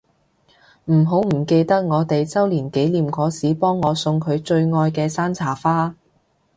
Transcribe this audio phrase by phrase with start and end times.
[0.85, 5.93] 唔好唔記得我哋週年紀念嗰時幫我送佢最愛嘅山茶花